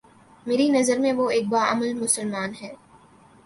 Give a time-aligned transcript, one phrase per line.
[0.45, 2.73] میری نظر میں وہ ایک با عمل مسلمان ہے